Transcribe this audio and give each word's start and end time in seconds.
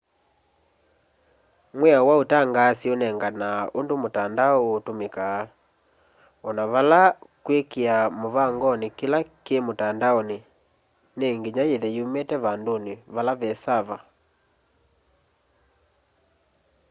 mwĩao 1.77 2.03
wa 2.09 2.15
ũtangaasi 2.23 2.85
ũnenganaa 2.93 3.61
ũndũ 3.79 3.93
mũtandao 4.03 4.57
ũkũtũmĩka 4.65 5.27
ona 6.47 6.63
vala 6.71 7.01
kwĩkĩa 7.43 7.95
mũvangonĩ 8.21 8.87
kĩla 8.97 9.19
kĩ 9.45 9.55
mũtandaonĩ 9.67 10.37
nĩ 11.17 11.27
nginya 11.37 11.63
yĩthe 11.71 11.89
yumĩte 11.97 12.35
vandũnĩ 12.45 12.93
vala 13.13 13.31
ve 13.39 13.49
saava 13.63 13.97